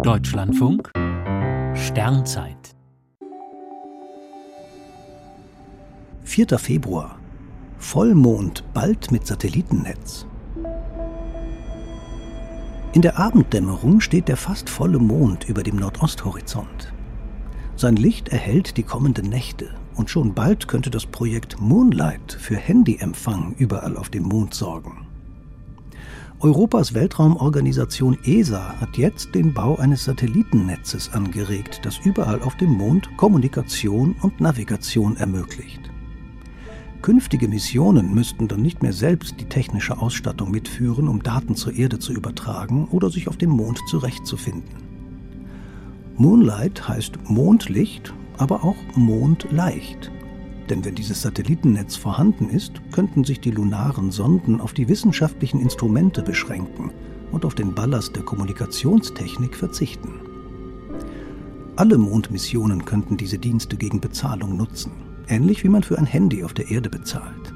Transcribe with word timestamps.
Deutschlandfunk 0.00 0.90
Sternzeit 1.74 2.74
4. 6.24 6.58
Februar 6.58 7.18
Vollmond 7.78 8.64
bald 8.72 9.12
mit 9.12 9.26
Satellitennetz. 9.26 10.26
In 12.94 13.02
der 13.02 13.18
Abenddämmerung 13.18 14.00
steht 14.00 14.26
der 14.26 14.38
fast 14.38 14.68
volle 14.68 14.98
Mond 14.98 15.48
über 15.48 15.62
dem 15.62 15.76
Nordosthorizont. 15.76 16.92
Sein 17.76 17.96
Licht 17.96 18.30
erhellt 18.30 18.78
die 18.78 18.84
kommenden 18.84 19.28
Nächte 19.28 19.70
und 19.94 20.10
schon 20.10 20.34
bald 20.34 20.66
könnte 20.66 20.90
das 20.90 21.06
Projekt 21.06 21.60
Moonlight 21.60 22.32
für 22.32 22.56
Handyempfang 22.56 23.54
überall 23.58 23.96
auf 23.96 24.08
dem 24.08 24.24
Mond 24.24 24.54
sorgen. 24.54 25.11
Europas 26.42 26.92
Weltraumorganisation 26.92 28.18
ESA 28.24 28.74
hat 28.80 28.98
jetzt 28.98 29.32
den 29.32 29.54
Bau 29.54 29.76
eines 29.76 30.02
Satellitennetzes 30.02 31.12
angeregt, 31.12 31.82
das 31.84 31.98
überall 31.98 32.42
auf 32.42 32.56
dem 32.56 32.70
Mond 32.70 33.16
Kommunikation 33.16 34.16
und 34.22 34.40
Navigation 34.40 35.16
ermöglicht. 35.16 35.78
Künftige 37.00 37.46
Missionen 37.46 38.12
müssten 38.12 38.48
dann 38.48 38.60
nicht 38.60 38.82
mehr 38.82 38.92
selbst 38.92 39.36
die 39.38 39.44
technische 39.44 39.98
Ausstattung 39.98 40.50
mitführen, 40.50 41.06
um 41.06 41.22
Daten 41.22 41.54
zur 41.54 41.74
Erde 41.74 42.00
zu 42.00 42.12
übertragen 42.12 42.88
oder 42.90 43.08
sich 43.08 43.28
auf 43.28 43.36
dem 43.36 43.50
Mond 43.50 43.78
zurechtzufinden. 43.86 44.74
Moonlight 46.16 46.88
heißt 46.88 47.30
Mondlicht, 47.30 48.12
aber 48.36 48.64
auch 48.64 48.76
Mondleicht. 48.96 50.10
Denn 50.68 50.84
wenn 50.84 50.94
dieses 50.94 51.22
Satellitennetz 51.22 51.96
vorhanden 51.96 52.48
ist, 52.48 52.72
könnten 52.92 53.24
sich 53.24 53.40
die 53.40 53.50
lunaren 53.50 54.10
Sonden 54.10 54.60
auf 54.60 54.72
die 54.72 54.88
wissenschaftlichen 54.88 55.60
Instrumente 55.60 56.22
beschränken 56.22 56.90
und 57.32 57.44
auf 57.44 57.54
den 57.54 57.74
Ballast 57.74 58.14
der 58.14 58.22
Kommunikationstechnik 58.22 59.56
verzichten. 59.56 60.20
Alle 61.76 61.98
Mondmissionen 61.98 62.84
könnten 62.84 63.16
diese 63.16 63.38
Dienste 63.38 63.76
gegen 63.76 64.00
Bezahlung 64.00 64.56
nutzen, 64.56 64.92
ähnlich 65.26 65.64
wie 65.64 65.68
man 65.68 65.82
für 65.82 65.98
ein 65.98 66.06
Handy 66.06 66.44
auf 66.44 66.52
der 66.52 66.70
Erde 66.70 66.90
bezahlt. 66.90 67.54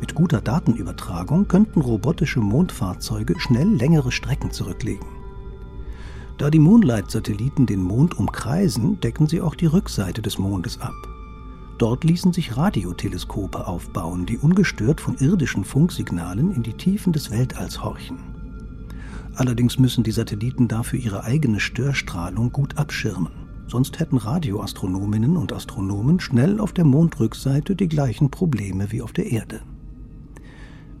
Mit 0.00 0.14
guter 0.14 0.40
Datenübertragung 0.40 1.48
könnten 1.48 1.80
robotische 1.80 2.40
Mondfahrzeuge 2.40 3.38
schnell 3.38 3.68
längere 3.68 4.12
Strecken 4.12 4.50
zurücklegen. 4.50 5.06
Da 6.36 6.50
die 6.50 6.58
Moonlight-Satelliten 6.58 7.66
den 7.66 7.80
Mond 7.80 8.18
umkreisen, 8.18 9.00
decken 9.00 9.28
sie 9.28 9.40
auch 9.40 9.54
die 9.54 9.66
Rückseite 9.66 10.20
des 10.20 10.36
Mondes 10.38 10.80
ab. 10.80 10.94
Dort 11.78 12.04
ließen 12.04 12.32
sich 12.32 12.56
Radioteleskope 12.56 13.66
aufbauen, 13.66 14.26
die 14.26 14.38
ungestört 14.38 15.00
von 15.00 15.16
irdischen 15.18 15.64
Funksignalen 15.64 16.52
in 16.52 16.62
die 16.62 16.74
Tiefen 16.74 17.12
des 17.12 17.30
Weltalls 17.30 17.82
horchen. 17.82 18.18
Allerdings 19.34 19.78
müssen 19.78 20.04
die 20.04 20.12
Satelliten 20.12 20.68
dafür 20.68 21.00
ihre 21.00 21.24
eigene 21.24 21.58
Störstrahlung 21.58 22.52
gut 22.52 22.78
abschirmen, 22.78 23.32
sonst 23.66 23.98
hätten 23.98 24.18
Radioastronominnen 24.18 25.36
und 25.36 25.52
Astronomen 25.52 26.20
schnell 26.20 26.60
auf 26.60 26.72
der 26.72 26.84
Mondrückseite 26.84 27.74
die 27.74 27.88
gleichen 27.88 28.30
Probleme 28.30 28.92
wie 28.92 29.02
auf 29.02 29.12
der 29.12 29.32
Erde. 29.32 29.60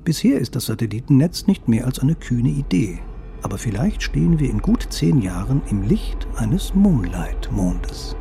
Bisher 0.02 0.40
ist 0.40 0.56
das 0.56 0.66
Satellitennetz 0.66 1.46
nicht 1.46 1.68
mehr 1.68 1.86
als 1.86 2.00
eine 2.00 2.16
kühne 2.16 2.50
Idee, 2.50 2.98
aber 3.42 3.58
vielleicht 3.58 4.02
stehen 4.02 4.40
wir 4.40 4.50
in 4.50 4.58
gut 4.58 4.88
zehn 4.90 5.22
Jahren 5.22 5.62
im 5.70 5.82
Licht 5.82 6.26
eines 6.36 6.74
Moonlight-Mondes. 6.74 8.16